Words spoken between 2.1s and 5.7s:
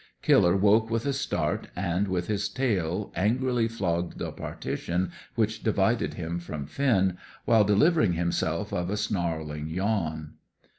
his tail, angrily flogged the partition which